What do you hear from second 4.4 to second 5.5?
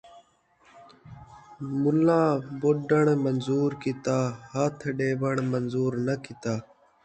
ہتھ ݙیوݨ